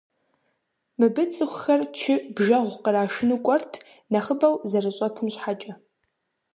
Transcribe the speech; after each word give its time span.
Мыбы 0.99 1.23
цӏыхухэр 1.33 1.81
чы, 1.97 2.13
бжэгъу 2.35 2.81
кърашыну 2.83 3.39
кӏуэрт, 3.45 3.71
нэхъыбэу 4.11 4.55
зэрыщӏэтым 4.69 5.27
щхьэкӏэ. 5.33 5.73